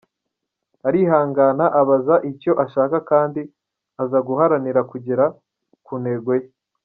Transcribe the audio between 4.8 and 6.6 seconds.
kugera ku ntego ye.